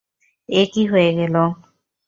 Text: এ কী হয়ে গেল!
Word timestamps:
এ 0.49 0.61
কী 0.73 0.83
হয়ে 0.91 1.11
গেল! 1.19 1.35